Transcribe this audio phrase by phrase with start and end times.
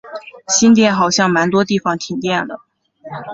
[0.47, 2.63] 新店好像蛮多地方停电了